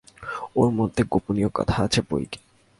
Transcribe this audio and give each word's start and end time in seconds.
ওর 0.55 0.69
মধ্যে 0.71 1.01
গোপনীয় 1.11 1.49
কথা 1.53 1.75
আছে 1.83 1.99
বৈকি। 2.09 2.39